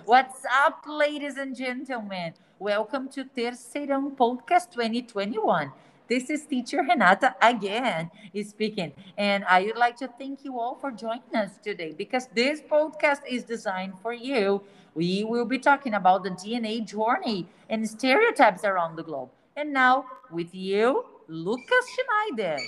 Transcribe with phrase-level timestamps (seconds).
[0.00, 2.34] What's up, ladies and gentlemen?
[2.58, 5.70] Welcome to Terceirão Podcast 2021.
[6.08, 8.10] This is teacher Renata again
[8.44, 8.92] speaking.
[9.16, 13.20] And I would like to thank you all for joining us today because this podcast
[13.28, 14.62] is designed for you.
[14.94, 19.30] We will be talking about the DNA journey and stereotypes around the globe.
[19.56, 22.58] And now, with you, Lucas Schneider.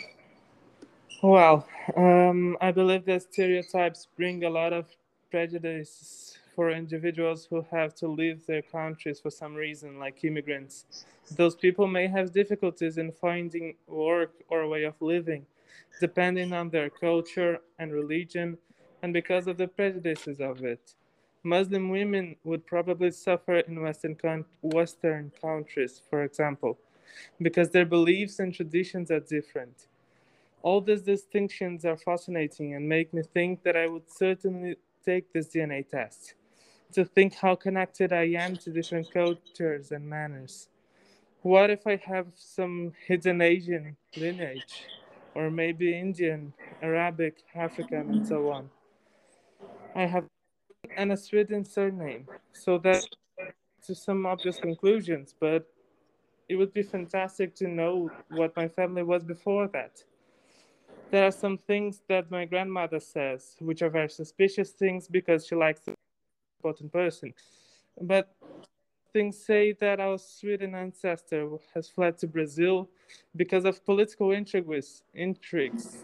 [1.22, 1.66] Well,
[1.96, 4.86] um, I believe that stereotypes bring a lot of
[5.30, 11.04] prejudice for individuals who have to leave their countries for some reason, like immigrants.
[11.36, 15.46] Those people may have difficulties in finding work or a way of living,
[16.00, 18.58] depending on their culture and religion,
[19.02, 20.94] and because of the prejudices of it.
[21.42, 24.16] Muslim women would probably suffer in Western,
[24.62, 26.78] Western countries, for example,
[27.40, 29.88] because their beliefs and traditions are different.
[30.62, 35.48] All these distinctions are fascinating and make me think that I would certainly take this
[35.48, 36.34] DNA test
[36.94, 40.68] to think how connected I am to different cultures and manners.
[41.42, 44.86] What if I have some hidden Asian lineage,
[45.34, 48.70] or maybe Indian, Arabic, African, and so on?
[49.94, 50.24] I have
[50.96, 53.04] and a Sweden surname, so that
[53.86, 55.66] to some obvious conclusions, but
[56.48, 60.04] it would be fantastic to know what my family was before that.
[61.10, 65.54] There are some things that my grandmother says, which are very suspicious things because she
[65.54, 65.80] likes
[66.64, 67.34] important person.
[68.00, 68.34] But
[69.12, 72.88] things say that our Sweden ancestor has fled to Brazil
[73.36, 75.98] because of political intrigues, intrigues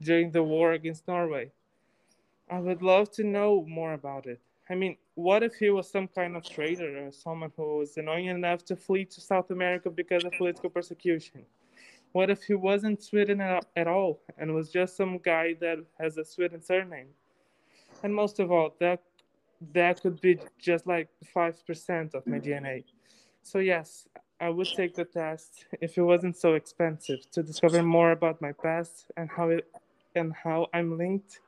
[0.00, 1.52] during the war against Norway.
[2.50, 4.40] I would love to know more about it.
[4.68, 8.26] I mean, what if he was some kind of traitor or someone who was annoying
[8.26, 11.42] enough to flee to South America because of political persecution?
[12.12, 16.24] What if he wasn't Sweden at all and was just some guy that has a
[16.24, 17.08] Sweden surname?
[18.02, 19.02] And most of all, that
[19.72, 22.84] that could be just like 5% of my DNA.
[23.42, 24.08] So, yes,
[24.40, 28.52] I would take the test if it wasn't so expensive to discover more about my
[28.52, 29.66] past and how it
[30.14, 31.40] and how I'm linked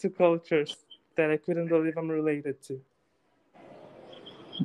[0.00, 0.84] to cultures
[1.16, 2.80] that I couldn't believe I'm related to.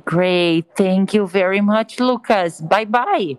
[0.04, 0.66] Great.
[0.76, 2.60] Thank you very much, Lucas.
[2.60, 3.38] Bye bye.